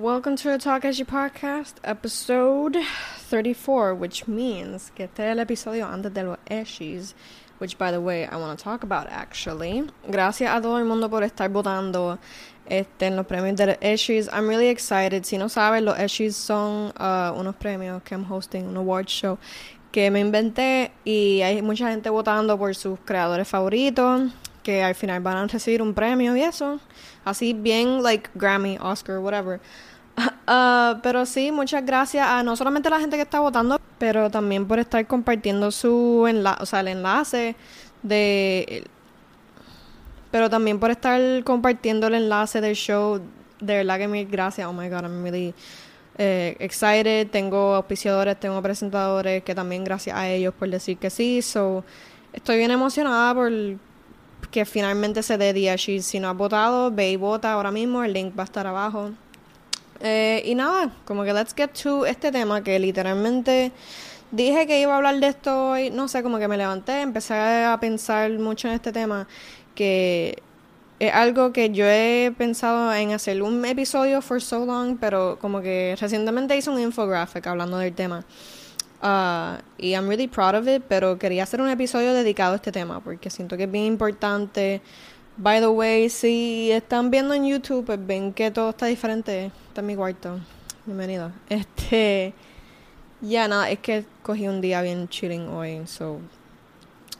[0.00, 2.78] welcome to the Talk As You podcast, episode
[3.18, 7.12] 34, which means que este es el episodio antes de los Eshies,
[7.58, 9.84] which by the way I want to talk about actually.
[10.10, 12.18] Gracias a todo el mundo por estar votando
[12.66, 14.30] este, en los premios de los Eshies.
[14.32, 15.26] I'm really excited.
[15.26, 19.38] Si no saben, los Eshies son uh, unos premios que I'm hosting, un award show
[19.92, 24.30] que me inventé y hay mucha gente votando por sus creadores favoritos
[24.62, 26.80] que al final van a recibir un premio y eso.
[27.24, 29.60] Así bien, like Grammy, Oscar, whatever.
[30.16, 34.66] Uh, pero sí, muchas gracias a no solamente la gente que está votando, pero también
[34.66, 37.56] por estar compartiendo su enlace, o sea, el enlace
[38.02, 38.84] de...
[40.30, 43.20] Pero también por estar compartiendo el enlace del show.
[43.60, 44.66] De verdad que mil gracias.
[44.66, 45.52] Oh my God, I'm really
[46.18, 47.28] eh, excited.
[47.30, 51.42] Tengo auspiciadores, tengo presentadores que también gracias a ellos por decir que sí.
[51.42, 51.84] So,
[52.32, 53.50] estoy bien emocionada por
[54.50, 55.76] que finalmente se dé día.
[55.78, 58.02] Si no has votado, ve y vota ahora mismo.
[58.04, 59.10] El link va a estar abajo.
[60.00, 63.72] Eh, y nada, como que let's get to este tema que literalmente
[64.30, 65.90] dije que iba a hablar de esto hoy.
[65.90, 69.26] No sé, como que me levanté, empecé a pensar mucho en este tema.
[69.74, 70.42] Que
[70.98, 75.62] es algo que yo he pensado en hacer un episodio for so long, pero como
[75.62, 78.24] que recientemente hice un infographic hablando del tema.
[79.02, 82.70] Uh, y I'm really proud of it, pero quería hacer un episodio dedicado a este
[82.70, 84.82] tema porque siento que es bien importante.
[85.36, 89.52] By the way, si están viendo en YouTube, pues ven que todo está diferente.
[89.68, 90.40] Está en mi cuarto.
[90.84, 91.32] Bienvenido.
[91.48, 92.34] Este.
[93.22, 96.20] Ya, nada, es que cogí un día bien chilling hoy, so.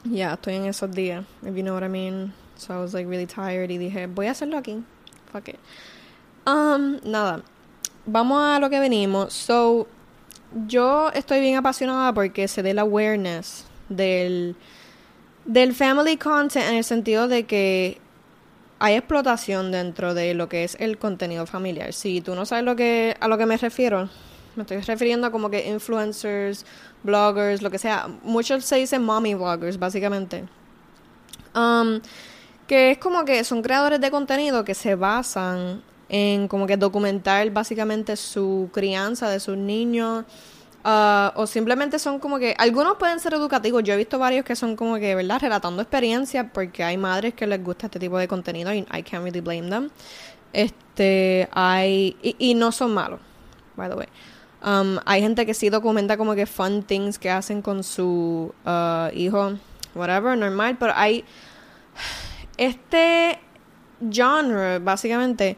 [0.04, 1.24] Ya, yeah, estoy en esos días.
[1.42, 2.32] If you know what I mean.
[2.56, 4.82] So I was like really tired y dije, voy a hacerlo aquí.
[5.32, 5.58] Fuck it.
[6.46, 7.42] Um, nada.
[8.06, 9.32] Vamos a lo que venimos.
[9.32, 9.86] So,
[10.66, 14.56] yo estoy bien apasionada porque se dé la awareness del,
[15.44, 17.98] del family content en el sentido de que
[18.78, 21.92] hay explotación dentro de lo que es el contenido familiar.
[21.92, 24.08] Si tú no sabes lo que, a lo que me refiero,
[24.56, 26.64] me estoy refiriendo a como que influencers,
[27.02, 28.08] bloggers, lo que sea.
[28.22, 30.44] Muchos se dicen mommy bloggers, básicamente.
[31.54, 32.00] Um,
[32.66, 37.50] que es como que son creadores de contenido que se basan en como que documentar
[37.50, 40.24] básicamente su crianza de sus niños.
[40.82, 43.82] Uh, o simplemente son como que algunos pueden ser educativos.
[43.82, 47.46] Yo he visto varios que son como que verdad relatando experiencias porque hay madres que
[47.46, 49.90] les gusta este tipo de contenido y I can't really blame them.
[50.54, 53.20] Este hay y, no son malos
[53.76, 54.06] by the way.
[54.64, 59.14] Um, hay gente que sí documenta como que fun things que hacen con su uh,
[59.14, 59.58] hijo
[59.94, 61.24] whatever normal pero hay
[62.56, 63.38] este
[64.10, 65.56] genre básicamente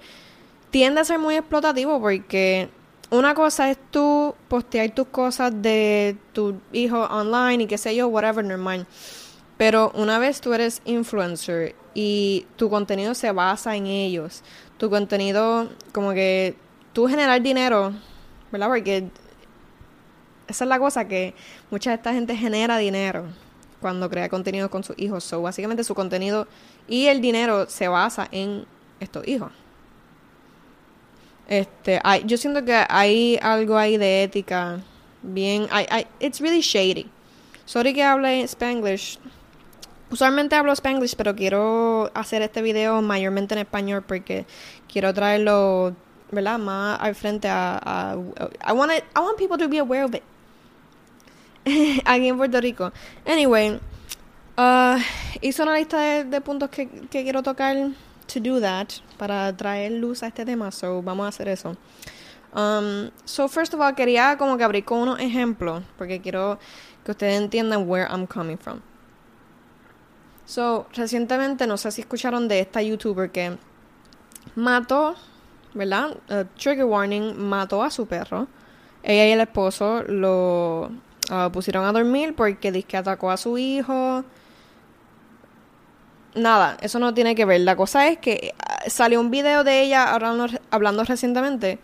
[0.71, 2.71] tiende a ser muy explotativo porque
[3.13, 8.09] una cosa es tú postear tus cosas de tu hijo online y qué sé yo,
[8.09, 8.87] whatever, normal.
[9.59, 14.43] Pero una vez tú eres influencer y tu contenido se basa en ellos,
[14.79, 16.57] tu contenido como que
[16.95, 17.93] tú generar dinero,
[18.51, 18.69] ¿verdad?
[18.69, 19.09] Porque
[20.49, 21.35] esa es la cosa que
[21.71, 23.27] mucha de esta gente genera dinero
[23.83, 25.23] cuando crea contenido con sus hijos.
[25.23, 26.49] So, básicamente su contenido
[26.89, 28.65] y el dinero se basa en
[29.01, 29.53] estos hijos.
[31.49, 34.81] Este, hay, yo siento que hay algo ahí de ética
[35.23, 37.09] bien, I, it's really shady.
[37.65, 39.19] Sorry que hable Spanglish.
[40.11, 44.45] Usualmente hablo Spanglish, pero quiero hacer este video mayormente en español porque
[44.93, 45.95] quiero traerlo,
[46.31, 46.59] ¿verdad?
[46.59, 48.17] Más al frente a, a
[48.69, 50.23] I want I want people to be aware of it.
[52.05, 52.93] Aquí en Puerto Rico.
[53.25, 53.81] Anyway,
[54.59, 54.99] uh,
[55.41, 57.77] hice una lista de, de puntos que, que quiero tocar
[58.33, 61.77] to do that para traer luz a este tema, so vamos a hacer eso.
[62.55, 66.59] Um, so first of all, quería como que abrir con unos ejemplos, porque quiero
[67.05, 68.83] que ustedes entiendan where I'm coming from.
[70.45, 73.57] So, recientemente, no sé si escucharon de esta youtuber que
[74.55, 75.15] mató,
[75.73, 76.17] ¿verdad?
[76.29, 78.49] Uh, trigger warning, mató a su perro.
[79.03, 80.91] Ella y el esposo lo
[81.31, 84.25] uh, pusieron a dormir porque dice que atacó a su hijo
[86.35, 87.61] nada, eso no tiene que ver.
[87.61, 91.79] La cosa es que ah, salió un video de ella hablando, hablando recientemente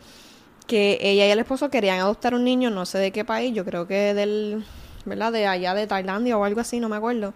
[0.67, 3.65] que ella y el esposo querían adoptar un niño, no sé de qué país, yo
[3.65, 4.65] creo que del,
[5.07, 5.33] ¿verdad?
[5.33, 7.33] De allá de Tailandia o algo así, no me acuerdo.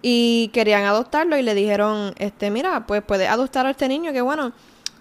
[0.00, 4.22] Y querían adoptarlo y le dijeron, este, mira, pues puedes adoptar a este niño, que
[4.22, 4.52] bueno,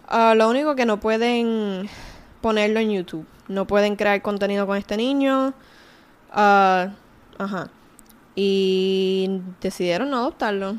[0.08, 1.90] ah, lo único que no pueden
[2.42, 5.54] ponerlo en YouTube, no pueden crear contenido con este niño,
[6.32, 6.90] uh,
[7.38, 7.70] ajá.
[8.36, 10.76] Y decidieron no adoptarlo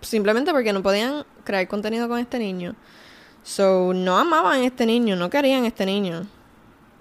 [0.00, 2.74] simplemente porque no podían crear contenido con este niño.
[3.42, 6.26] So, no amaban a este niño, no querían a este niño.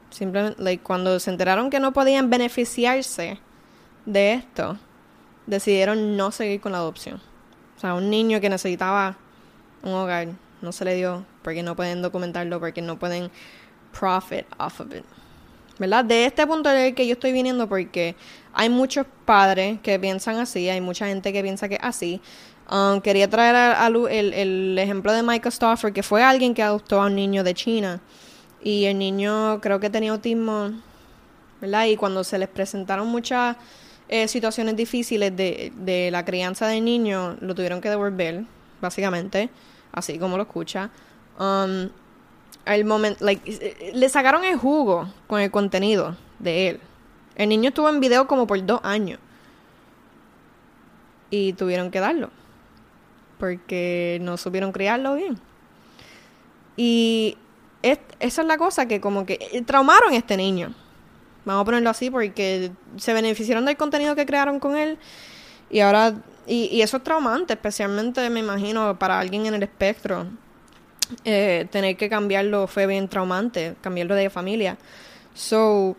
[0.10, 3.40] Simplemente, cuando se enteraron que no podían beneficiarse
[4.06, 4.78] de esto,
[5.46, 7.22] decidieron no seguir con la adopción.
[7.76, 9.18] O sea, un niño que necesitaba
[9.84, 10.30] un hogar,
[10.62, 13.30] no se le dio, porque no pueden documentarlo, porque no pueden
[13.98, 15.04] profit off of it.
[15.80, 16.06] ¿Verdad?
[16.06, 18.16] De este punto es el que yo estoy viniendo porque
[18.54, 22.20] hay muchos padres que piensan así, hay mucha gente que piensa que así.
[22.70, 27.02] Um, quería traer a, el, el, ejemplo de Michael Stauffer, que fue alguien que adoptó
[27.02, 28.02] a un niño de China.
[28.62, 30.72] Y el niño creo que tenía autismo,
[31.62, 31.86] ¿verdad?
[31.86, 33.56] Y cuando se les presentaron muchas
[34.10, 38.44] eh, situaciones difíciles de, de la crianza del niño, lo tuvieron que devolver,
[38.82, 39.50] básicamente,
[39.94, 40.90] así como lo escucha.
[41.40, 41.90] Um,
[42.66, 46.80] el momento, like, le sacaron el jugo con el contenido de él.
[47.36, 49.20] El niño estuvo en video como por dos años.
[51.30, 52.30] Y tuvieron que darlo
[53.40, 55.38] porque no supieron criarlo bien.
[56.76, 57.38] Y
[57.82, 60.74] esa es la cosa que como que eh, traumaron a este niño.
[61.46, 64.98] Vamos a ponerlo así porque se beneficiaron del contenido que crearon con él
[65.70, 66.16] y ahora
[66.48, 70.28] y, eso es traumante, especialmente me imagino para alguien en el espectro.
[71.24, 74.78] Eh, tener que cambiarlo fue bien traumante, cambiarlo de familia.
[75.34, 75.96] So,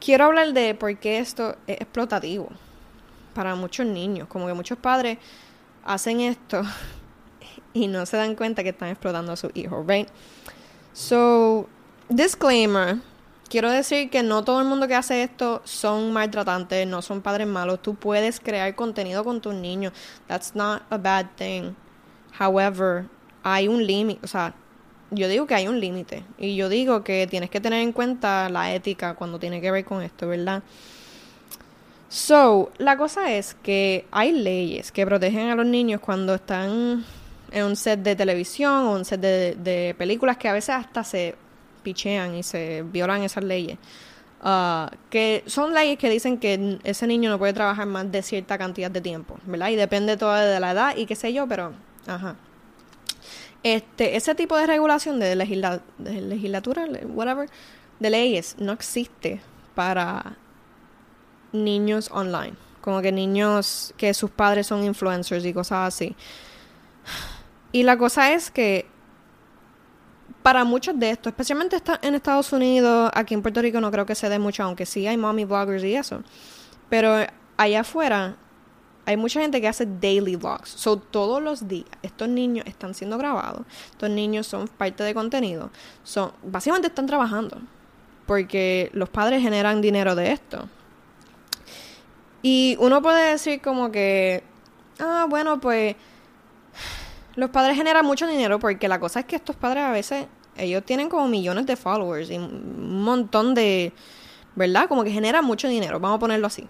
[0.00, 2.48] quiero hablar de por qué esto es explotativo
[3.34, 5.18] para muchos niños, como que muchos padres
[5.86, 6.62] hacen esto
[7.72, 10.08] y no se dan cuenta que están explotando a su hijo, right?
[10.92, 11.68] So,
[12.08, 12.98] disclaimer.
[13.48, 17.46] Quiero decir que no todo el mundo que hace esto son maltratantes, no son padres
[17.46, 17.80] malos.
[17.80, 19.92] Tú puedes crear contenido con tus niños.
[20.26, 21.74] That's not a bad thing.
[22.40, 23.06] However,
[23.44, 24.54] hay un límite, o sea,
[25.10, 26.24] yo digo que hay un límite.
[26.38, 29.84] Y yo digo que tienes que tener en cuenta la ética cuando tiene que ver
[29.84, 30.62] con esto, ¿verdad?
[32.08, 37.04] So, la cosa es que hay leyes que protegen a los niños cuando están
[37.50, 41.34] en un set de televisión o un set de, películas que a veces hasta se
[41.82, 43.78] pichean y se violan esas leyes.
[44.42, 48.56] Uh, que son leyes que dicen que ese niño no puede trabajar más de cierta
[48.58, 49.70] cantidad de tiempo, ¿verdad?
[49.70, 51.72] Y depende todo de la edad y qué sé yo, pero,
[52.06, 52.36] ajá.
[53.62, 57.48] Este, ese tipo de regulación de legislatura, whatever,
[57.98, 59.40] de leyes, no existe
[59.74, 60.36] para
[61.52, 62.54] niños online.
[62.80, 66.14] Como que niños que sus padres son influencers y cosas así.
[67.72, 68.86] Y la cosa es que
[70.42, 74.14] para muchos de estos, especialmente en Estados Unidos, aquí en Puerto Rico no creo que
[74.14, 76.22] se dé mucho, aunque sí hay mommy bloggers y eso.
[76.88, 77.26] Pero
[77.56, 78.36] allá afuera
[79.06, 80.68] hay mucha gente que hace daily vlogs.
[80.68, 83.62] So, todos los días estos niños están siendo grabados.
[83.90, 85.70] Estos niños son parte de contenido.
[86.02, 87.58] Son, básicamente están trabajando.
[88.26, 90.68] Porque los padres generan dinero de esto.
[92.48, 94.44] Y uno puede decir como que,
[95.00, 95.96] ah, bueno, pues
[97.34, 100.26] los padres generan mucho dinero porque la cosa es que estos padres a veces,
[100.56, 103.92] ellos tienen como millones de followers y un montón de,
[104.54, 104.86] ¿verdad?
[104.86, 106.68] Como que generan mucho dinero, vamos a ponerlo así,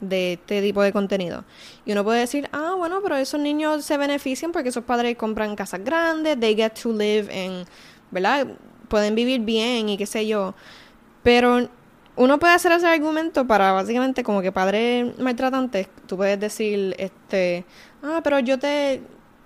[0.00, 1.44] de este tipo de contenido.
[1.84, 5.54] Y uno puede decir, ah, bueno, pero esos niños se benefician porque esos padres compran
[5.54, 7.66] casas grandes, they get to live en,
[8.10, 8.46] ¿verdad?
[8.88, 10.54] Pueden vivir bien y qué sé yo.
[11.22, 11.68] Pero
[12.20, 17.64] uno puede hacer ese argumento para básicamente como que padres maltratantes, tú puedes decir, este,
[18.02, 19.00] ah, pero yo te,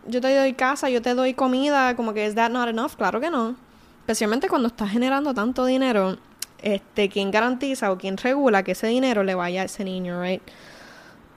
[0.08, 3.20] yo te doy casa, yo te doy comida, como que es that not enough, claro
[3.20, 3.54] que no.
[4.00, 6.18] Especialmente cuando estás generando tanto dinero,
[6.62, 10.42] este, ¿quién garantiza o quién regula que ese dinero le vaya a ese niño, right?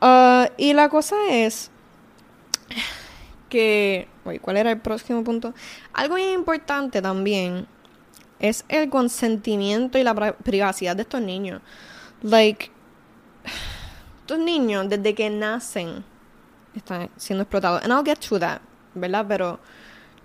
[0.01, 1.69] Uh, y la cosa es
[3.47, 4.07] que,
[4.41, 5.53] ¿cuál era el próximo punto?
[5.93, 7.67] Algo importante también
[8.39, 11.61] es el consentimiento y la privacidad de estos niños.
[12.21, 12.71] Like,
[14.21, 16.03] estos niños desde que nacen
[16.75, 17.83] están siendo explotados.
[17.83, 18.61] And I'll get to that,
[18.93, 19.25] ¿verdad?
[19.27, 19.59] Pero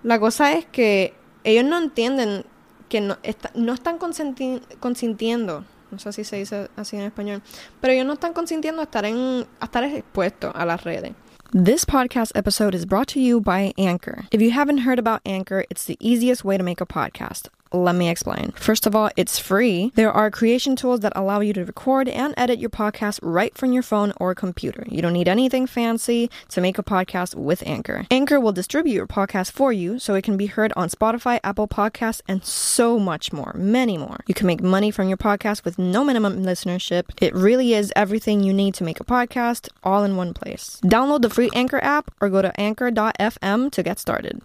[0.03, 1.15] la cosa es que
[1.45, 2.45] ellos no entienden
[2.89, 3.17] que no,
[3.55, 7.43] no están consintiendo, no sé si se dice así en español,
[7.81, 11.15] pero ellos no están consintiendo estar, en, a estar expuestos a las redes.
[11.53, 14.25] This podcast episode is brought to you by Anchor.
[14.31, 17.49] If you haven't heard about Anchor, it's the easiest way to make a podcast.
[17.73, 18.53] Let me explain.
[18.53, 19.93] First of all, it's free.
[19.95, 23.73] There are creation tools that allow you to record and edit your podcast right from
[23.73, 24.85] your phone or computer.
[24.91, 28.07] You don't need anything fancy to make a podcast with Anchor.
[28.11, 31.67] Anchor will distribute your podcast for you so it can be heard on Spotify, Apple
[31.67, 34.21] Podcasts, and so much more, many more.
[34.27, 37.05] You can make money from your podcast with no minimum listenership.
[37.23, 40.79] It really is everything you need to make a podcast all in one place.
[40.85, 44.43] Download the free Anchor app or go to anchor.fm to get started.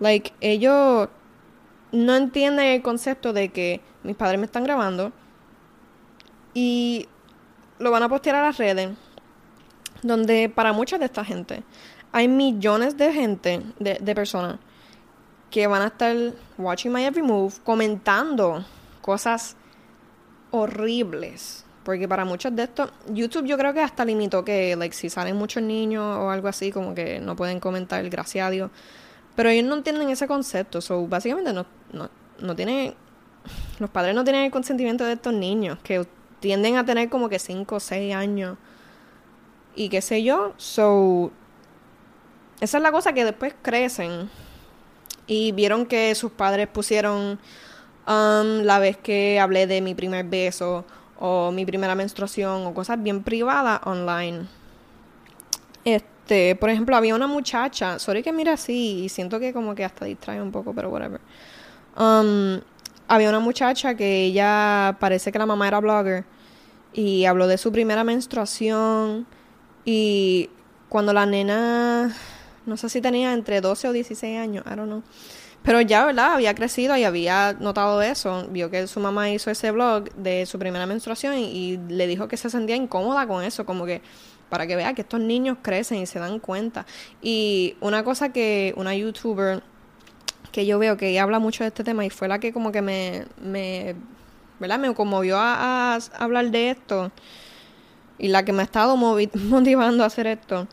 [0.00, 1.08] Like, ellos
[1.92, 5.12] no entienden el concepto de que mis padres me están grabando
[6.54, 7.08] y
[7.78, 8.90] lo van a postear a las redes,
[10.02, 11.62] donde para mucha de esta gente
[12.12, 14.58] hay millones de gente, de, de personas,
[15.50, 16.16] que van a estar
[16.58, 18.64] watching my every move, comentando
[19.00, 19.56] cosas
[20.50, 21.64] horribles.
[21.82, 25.36] Porque para muchos de estos, YouTube yo creo que hasta limitó que, like, si salen
[25.36, 28.70] muchos niños o algo así, como que no pueden comentar, gracias a Dios.
[29.34, 30.80] Pero ellos no entienden ese concepto.
[30.80, 32.94] So, básicamente no, no, no tienen...
[33.78, 36.06] Los padres no tienen el consentimiento de estos niños, que
[36.40, 38.58] tienden a tener como que 5 o 6 años.
[39.74, 40.52] Y qué sé yo.
[40.56, 41.30] So,
[42.60, 44.28] esa es la cosa que después crecen.
[45.26, 47.38] Y vieron que sus padres pusieron
[48.06, 50.84] um, la vez que hablé de mi primer beso
[51.18, 54.46] o mi primera menstruación o cosas bien privadas online.
[55.84, 59.84] Este, por ejemplo, había una muchacha, sorry que mira así y siento que como que
[59.84, 61.20] hasta distrae un poco, pero whatever.
[62.00, 62.62] Um,
[63.08, 66.24] había una muchacha que ella parece que la mamá era blogger
[66.94, 69.26] y habló de su primera menstruación
[69.84, 70.48] y
[70.88, 72.16] cuando la nena,
[72.64, 75.02] no sé si tenía entre 12 o 16 años, I don't know
[75.62, 76.34] pero ya, ¿verdad?
[76.34, 78.46] Había crecido y había notado eso.
[78.50, 82.36] Vio que su mamá hizo ese blog de su primera menstruación y, le dijo que
[82.36, 84.00] se sentía incómoda con eso, como que
[84.48, 86.86] para que vea que estos niños crecen y se dan cuenta.
[87.20, 89.62] Y una cosa que una youtuber
[90.52, 92.82] que yo veo que habla mucho de este tema y fue la que como que
[92.82, 93.94] me, me
[94.58, 94.78] ¿verdad?
[94.78, 97.12] Me conmovió a, a hablar de esto
[98.18, 100.68] y la que me ha estado motivando a hacer esto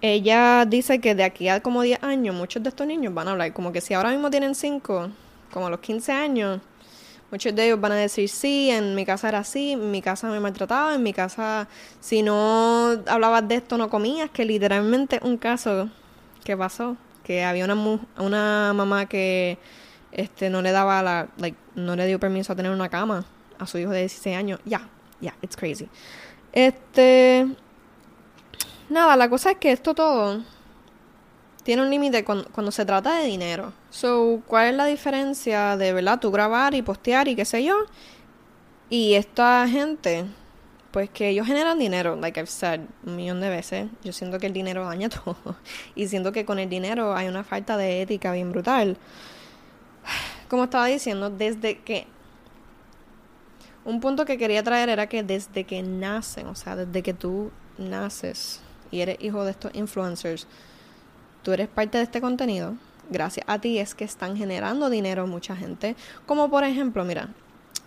[0.00, 3.32] ella dice que de aquí a como 10 años muchos de estos niños van a
[3.32, 5.10] hablar, como que si ahora mismo tienen 5,
[5.52, 6.60] como a los 15 años,
[7.30, 10.28] muchos de ellos van a decir, sí, en mi casa era así, en mi casa
[10.28, 11.68] me maltrataba, en mi casa
[12.00, 15.88] si no hablabas de esto no comías, que literalmente un caso
[16.44, 16.96] que pasó,
[17.28, 19.58] que había una, una mamá que
[20.12, 23.26] este no le daba la, like, no le dio permiso a tener una cama
[23.58, 24.60] a su hijo de 16 años.
[24.64, 24.88] Ya,
[25.20, 25.88] ya, it's crazy.
[26.52, 27.46] Este,
[28.88, 30.42] Nada, la cosa es que esto todo
[31.62, 33.74] tiene un límite cuando, se trata de dinero.
[33.90, 37.76] So, ¿cuál es la diferencia de, verdad, tú grabar y postear y qué sé yo?
[38.88, 40.24] Y esta gente,
[40.98, 43.88] pues que ellos generan dinero, like I've said un millón de veces.
[44.02, 45.54] Yo siento que el dinero daña todo.
[45.94, 48.96] Y siento que con el dinero hay una falta de ética bien brutal.
[50.48, 52.08] Como estaba diciendo, desde que...
[53.84, 57.52] Un punto que quería traer era que desde que nacen, o sea, desde que tú
[57.78, 60.48] naces, y eres hijo de estos influencers,
[61.44, 62.74] tú eres parte de este contenido.
[63.08, 65.94] Gracias a ti es que están generando dinero mucha gente.
[66.26, 67.28] Como por ejemplo, mira,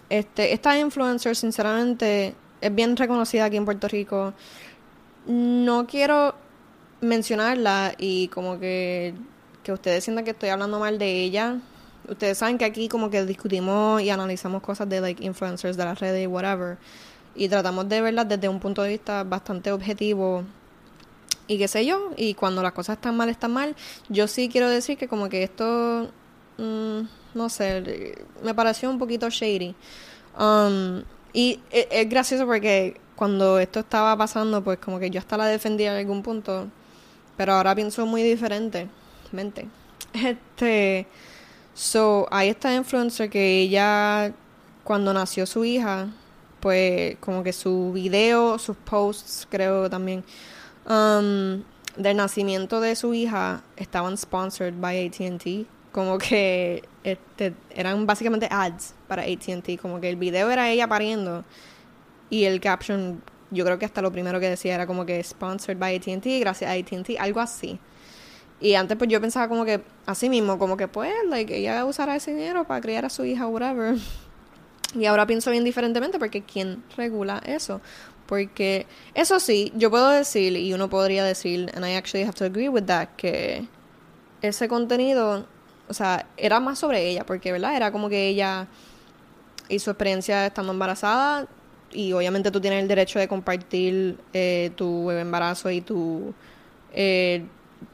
[0.07, 4.33] este, esta influencer sinceramente es bien reconocida aquí en Puerto Rico.
[5.25, 6.35] No quiero
[7.01, 9.13] mencionarla y como que,
[9.63, 11.57] que ustedes sientan que estoy hablando mal de ella.
[12.07, 15.99] Ustedes saben que aquí como que discutimos y analizamos cosas de like influencers de las
[15.99, 16.77] redes y whatever.
[17.35, 20.43] Y tratamos de verlas desde un punto de vista bastante objetivo
[21.51, 23.75] y qué sé yo, y cuando las cosas están mal, están mal.
[24.07, 26.09] Yo sí quiero decir que como que esto,
[26.57, 27.01] mm,
[27.33, 29.75] no sé, me pareció un poquito shady.
[30.39, 31.03] Um,
[31.33, 35.45] y e, es, gracioso porque cuando esto estaba pasando, pues como que yo hasta la
[35.45, 36.67] defendía en algún punto,
[37.37, 38.87] pero ahora pienso muy diferente,
[39.31, 39.67] mente.
[40.13, 41.07] Este,
[41.73, 44.33] so, hay esta influencer que ella,
[44.83, 46.09] cuando nació su hija,
[46.59, 50.23] pues como que su video, sus posts, creo también,
[50.85, 51.63] um,
[51.95, 55.67] del nacimiento de su hija estaban sponsored by ATT.
[55.91, 59.79] Como que este, eran básicamente ads para ATT.
[59.81, 61.43] Como que el video era ella pariendo.
[62.29, 65.77] Y el caption, yo creo que hasta lo primero que decía era como que sponsored
[65.77, 67.79] by ATT, gracias a ATT, algo así.
[68.61, 72.15] Y antes pues yo pensaba como que así mismo, como que pues, like, ella usará
[72.15, 73.97] ese dinero para criar a su hija, whatever.
[74.93, 77.79] Y ahora pienso bien diferentemente porque ¿quién regula eso?
[78.25, 82.43] Porque eso sí, yo puedo decir, y uno podría decir, and I actually have to
[82.43, 83.67] agree with that, que
[84.41, 85.47] ese contenido,
[85.87, 87.75] o sea, era más sobre ella, porque, ¿verdad?
[87.75, 88.67] Era como que ella
[89.69, 91.47] y su experiencia estando embarazada,
[91.93, 96.33] y obviamente tú tienes el derecho de compartir eh, tu embarazo y tu
[96.93, 97.45] eh,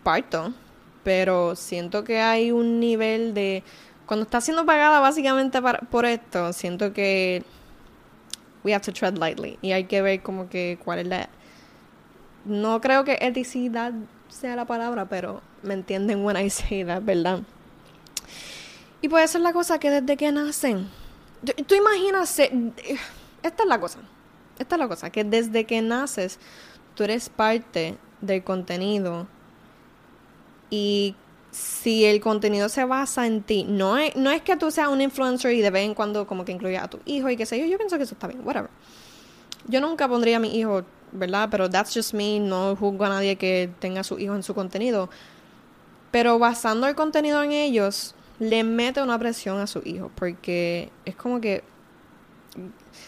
[0.04, 0.54] parto,
[1.04, 3.64] pero siento que hay un nivel de...
[4.06, 7.44] Cuando está siendo pagada básicamente por esto, siento que
[8.64, 9.58] we have to tread lightly.
[9.62, 11.30] Y hay que ver como que cuál es la...
[12.46, 13.94] No creo que eticidad
[14.30, 17.42] sea la palabra, pero me entienden when I say that, ¿verdad?
[19.02, 20.90] Y puede ser la cosa que desde que nacen...
[21.68, 22.40] Tú imaginas...
[22.40, 24.00] Esta es la cosa.
[24.60, 26.40] Esta es la cosa, que desde que naces
[26.96, 29.28] tú eres parte del contenido
[30.70, 31.16] y
[31.52, 35.02] si el contenido se basa en ti, no es, no es que tú seas un
[35.02, 37.60] influencer y de vez en cuando como que incluya a tu hijo y qué sé
[37.60, 38.70] yo, yo pienso que eso está bien, whatever.
[39.68, 41.50] Yo nunca pondría a mi hijo, ¿verdad?
[41.52, 44.56] Pero that's just me, no juzgo a nadie que tenga a su hijo en su
[44.56, 45.10] contenido.
[46.12, 51.16] Pero basando el contenido en ellos, le mete una presión a su hijo, porque es
[51.16, 51.64] como que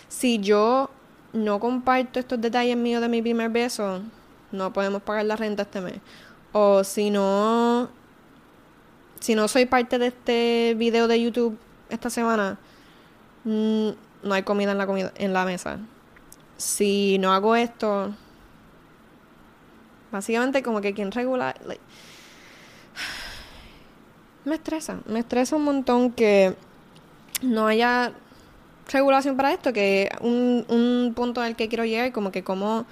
[0.07, 0.89] si yo
[1.33, 4.01] no comparto estos detalles míos de mi primer beso,
[4.51, 5.95] no podemos pagar la renta este mes.
[6.51, 7.89] O si no
[9.19, 11.57] si no soy parte de este video de YouTube
[11.89, 12.57] esta semana,
[13.43, 13.89] mm,
[14.23, 15.79] no hay comida en la comida en la mesa.
[16.57, 18.13] Si no hago esto,
[20.11, 21.55] básicamente como que quien regula
[24.45, 26.55] me estresa, me estresa un montón que
[27.41, 28.13] no haya
[28.91, 32.85] regulación para esto, que un, un punto al que quiero llegar, como que cómo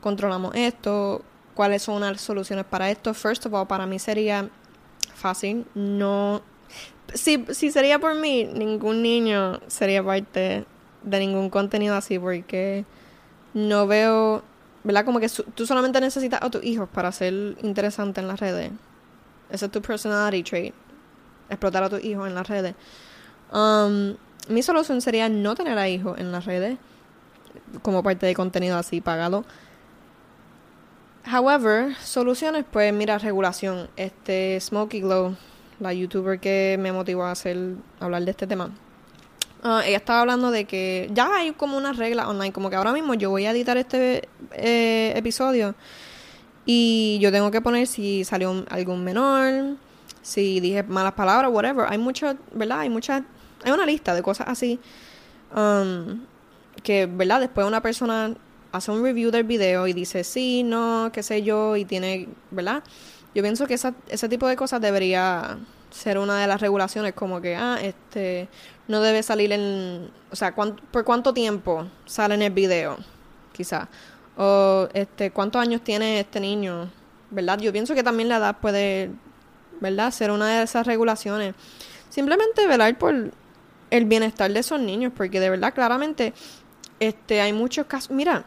[0.00, 1.22] controlamos esto,
[1.54, 3.14] cuáles son las soluciones para esto.
[3.14, 4.48] First of all, para mí sería
[5.14, 6.42] fácil, no...
[7.12, 10.64] Si, si sería por mí, ningún niño sería parte
[11.02, 12.84] de ningún contenido así, porque
[13.52, 14.42] no veo,
[14.82, 15.04] ¿verdad?
[15.04, 18.72] Como que tú solamente necesitas a tus hijos para ser interesante en las redes.
[19.50, 20.74] Ese es tu personality trait
[21.48, 22.74] explotar a tus hijos en las redes.
[23.52, 24.16] Um,
[24.48, 26.78] mi solución sería no tener a hijos en las redes
[27.82, 29.44] como parte de contenido así pagado.
[31.26, 33.88] However, soluciones, pues mira, regulación.
[33.96, 35.36] Este Smokey Glow,
[35.80, 38.70] la youtuber que me motivó a hacer hablar de este tema.
[39.62, 42.92] Uh, ella estaba hablando de que ya hay como una regla online, como que ahora
[42.92, 45.74] mismo yo voy a editar este eh, episodio
[46.66, 49.76] y yo tengo que poner si salió algún menor,
[50.24, 51.86] si dije malas palabras, whatever.
[51.88, 52.80] Hay mucho, ¿verdad?
[52.80, 53.22] Hay muchas,
[53.62, 54.80] hay una lista de cosas así
[55.54, 56.24] um,
[56.82, 57.40] que, ¿verdad?
[57.40, 58.34] Después una persona
[58.72, 62.82] hace un review del video y dice sí, no, qué sé yo, y tiene, ¿verdad?
[63.34, 65.58] Yo pienso que esa, ese tipo de cosas debería
[65.90, 68.48] ser una de las regulaciones, como que, ah, este,
[68.88, 72.96] no debe salir en, o sea, ¿por cuánto tiempo sale en el video?
[73.52, 73.88] Quizá.
[74.36, 76.90] O, este, ¿cuántos años tiene este niño?
[77.30, 77.58] ¿Verdad?
[77.58, 79.10] Yo pienso que también la edad puede
[79.80, 80.10] ¿verdad?
[80.10, 81.54] Ser una de esas regulaciones.
[82.10, 83.32] Simplemente velar por
[83.90, 86.34] el bienestar de esos niños, porque de verdad, claramente,
[87.00, 88.10] este, hay muchos casos.
[88.10, 88.44] Mira,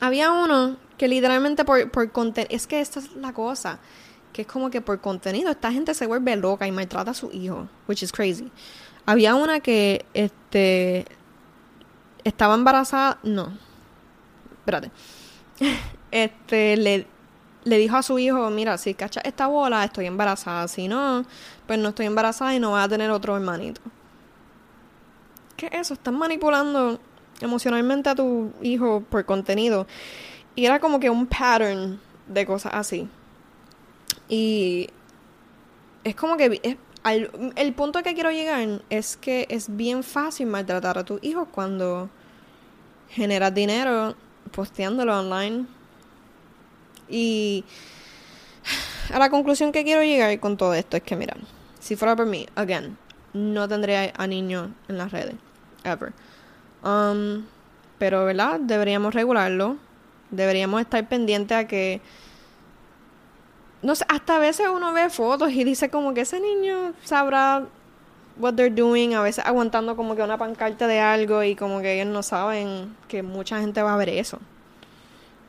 [0.00, 2.54] había uno que literalmente por, por contenido.
[2.54, 3.78] Es que esta es la cosa.
[4.32, 7.30] Que es como que por contenido esta gente se vuelve loca y maltrata a su
[7.32, 7.68] hijo.
[7.88, 8.50] Which is crazy.
[9.06, 11.06] Había una que, este.
[12.24, 13.18] Estaba embarazada.
[13.22, 13.56] No.
[14.58, 14.90] Espérate.
[16.10, 17.06] Este, le
[17.64, 20.68] le dijo a su hijo, mira, si cacha esta bola, estoy embarazada.
[20.68, 21.24] Si no,
[21.66, 23.80] pues no estoy embarazada y no voy a tener otro hermanito.
[25.56, 25.94] ¿Qué es eso?
[25.94, 26.98] Están manipulando
[27.40, 29.86] emocionalmente a tu hijo por contenido.
[30.54, 33.08] Y era como que un pattern de cosas así.
[34.28, 34.88] Y
[36.04, 41.04] es como que el punto que quiero llegar es que es bien fácil maltratar a
[41.04, 42.08] tu hijo cuando
[43.08, 44.14] generas dinero
[44.52, 45.66] posteándolo online
[47.08, 47.64] y
[49.12, 51.36] a la conclusión que quiero llegar con todo esto es que, mira,
[51.80, 52.96] si fuera por mí, again,
[53.32, 55.34] no tendría a niños en las redes,
[55.84, 56.12] ever.
[56.82, 57.44] Um,
[57.98, 58.60] pero, ¿verdad?
[58.60, 59.76] Deberíamos regularlo.
[60.30, 62.00] Deberíamos estar pendientes a que.
[63.82, 67.64] No sé, hasta a veces uno ve fotos y dice como que ese niño sabrá
[68.36, 71.94] what they're doing, a veces aguantando como que una pancarta de algo y como que
[72.00, 74.38] ellos no saben que mucha gente va a ver eso.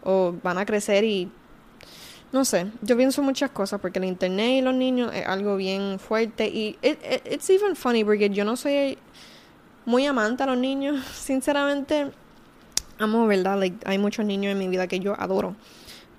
[0.04, 1.32] O van a crecer y
[2.32, 6.00] no sé, yo pienso muchas cosas porque el internet y los niños es algo bien
[6.00, 8.98] fuerte y it, it's even funny porque yo no soy
[9.86, 12.12] muy amante a los niños, sinceramente
[13.00, 13.58] amo, ¿verdad?
[13.58, 15.56] Like, hay muchos niños en mi vida que yo adoro,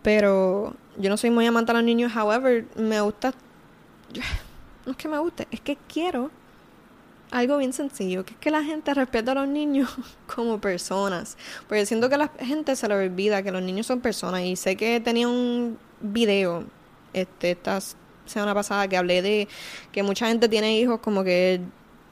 [0.02, 3.32] pero yo no soy muy amante a los niños, however, me gusta
[4.86, 6.30] no es que me guste, es que quiero
[7.30, 9.88] algo bien sencillo, que es que la gente respeta a los niños
[10.34, 11.36] como personas.
[11.68, 14.42] Porque siento que la gente se le olvida que los niños son personas.
[14.42, 16.64] Y sé que tenía un video
[17.12, 17.78] este, esta
[18.26, 19.48] semana pasada que hablé de
[19.92, 21.60] que mucha gente tiene hijos como que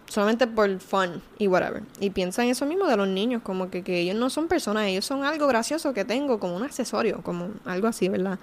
[0.08, 1.82] solamente por fun y whatever.
[2.00, 5.04] Y piensan eso mismo de los niños, como que, que ellos no son personas, ellos
[5.04, 8.38] son algo gracioso que tengo, como un accesorio, como algo así, ¿verdad?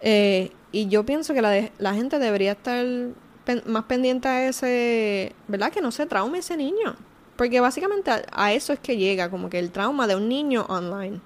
[0.00, 2.84] Eh, y yo pienso que la, la gente debería estar
[3.66, 5.72] más pendiente a ese, ¿verdad?
[5.72, 6.96] Que no se traume ese niño.
[7.36, 11.20] Porque básicamente a, eso es que llega, como que el trauma de un niño online.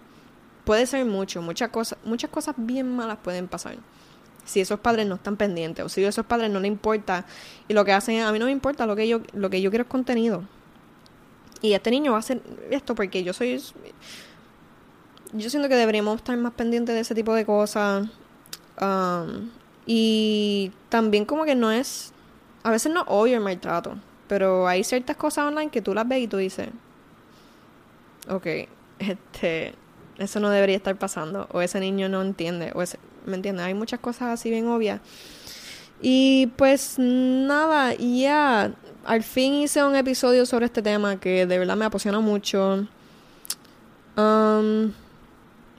[0.67, 3.77] Puede ser mucho, muchas cosas, muchas cosas bien malas pueden pasar.
[4.45, 7.25] Si esos padres no están pendientes o si a esos padres no le importa
[7.69, 9.71] y lo que hacen, a mí no me importa, lo que yo, lo que yo
[9.71, 10.43] quiero es contenido.
[11.63, 13.63] Y este niño va a hacer esto porque yo soy...
[15.33, 18.09] Yo siento que deberíamos estar más pendientes de ese tipo de cosas.
[18.81, 19.51] Um,
[19.87, 22.13] y también como que no es,
[22.65, 26.25] a veces no obvio el maltrato, pero hay ciertas cosas online que tú las ves
[26.25, 26.71] y tú dices,
[28.29, 28.47] ok,
[28.99, 29.75] este,
[30.19, 33.67] eso no debería estar pasando, o ese niño no entiende, o ese, ¿me entiendes?
[33.67, 35.01] Hay muchas cosas así bien obvias.
[36.01, 38.73] Y pues nada, ya,
[39.05, 42.87] al fin hice un episodio sobre este tema que de verdad me apasiona mucho.
[44.17, 44.93] Um,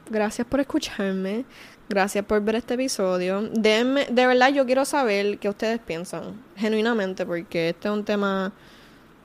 [0.09, 1.45] gracias por escucharme.
[1.89, 3.49] Gracias por ver este episodio.
[3.53, 8.51] Denme, de verdad, yo quiero saber qué ustedes piensan, genuinamente, porque este es un tema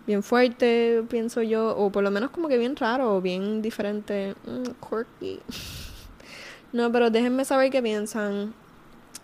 [0.06, 4.34] bien fuerte, pienso yo, o por lo menos como que bien raro, o bien diferente,
[4.46, 5.40] mm, quirky.
[6.72, 8.54] no, pero déjenme saber qué piensan.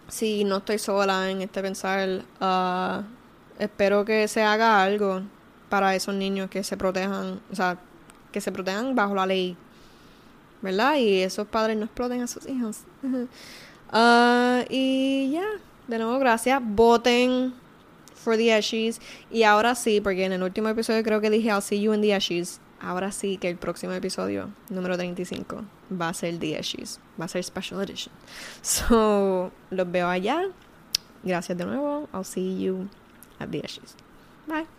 [0.08, 3.02] Si no estoy sola en este pensar, uh,
[3.58, 5.22] espero que se haga algo
[5.68, 7.78] para esos niños que se protejan, o sea,
[8.32, 9.56] que se protejan bajo la ley,
[10.62, 10.96] ¿verdad?
[10.96, 12.84] Y esos padres no exploten a sus hijos.
[13.92, 15.44] uh, y ya,
[15.88, 16.60] de nuevo, gracias.
[16.64, 17.52] Voten
[18.18, 19.00] for the Ashes.
[19.31, 22.02] Y ahora sí, porque en el último episodio creo que dije I'll see you in
[22.02, 22.61] the Ashes.
[22.81, 25.64] Ahora sí que el próximo episodio, número 35,
[26.00, 27.00] va a ser The Ashes.
[27.20, 28.14] Va a ser Special Edition.
[28.62, 30.42] So, los veo allá.
[31.24, 32.09] Gracias de nuevo.
[32.12, 32.88] I'll see you
[33.40, 33.96] at the Ashes.
[34.46, 34.77] Bye.